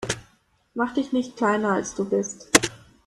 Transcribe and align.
Mach 0.73 0.95
dich 0.95 1.11
nicht 1.13 1.37
kleiner, 1.37 1.73
als 1.73 1.93
du 1.93 2.05
bist. 2.09 2.49